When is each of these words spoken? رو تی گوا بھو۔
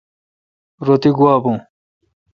رو 0.85 0.95
تی 1.01 1.09
گوا 1.17 1.33
بھو۔ 1.43 1.53